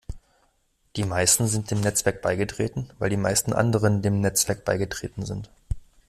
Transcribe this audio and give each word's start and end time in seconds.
Die 0.95 1.03
meisten 1.03 1.45
sind 1.45 1.69
dem 1.69 1.81
Netzwerk 1.81 2.23
beigetreten, 2.23 2.89
weil 2.97 3.11
die 3.11 3.17
meisten 3.17 3.53
anderen 3.53 4.01
dem 4.01 4.19
Netzwerk 4.19 4.65
beigetreten 4.65 5.27
sind. 5.27 5.51